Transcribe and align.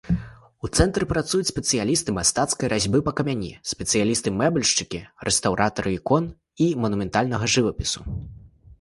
У 0.67 0.69
цэнтры 0.77 1.07
працуюць 1.11 1.49
спецыялісты 1.53 2.15
мастацкай 2.19 2.71
разьбы 2.73 3.03
па 3.09 3.13
камені, 3.19 3.51
спецыялісты-мэбельшчыкі, 3.75 5.05
рэстаўратары 5.31 5.89
ікон 6.01 6.23
і 6.67 6.73
манументальнага 6.85 7.45
жывапісу. 7.57 7.99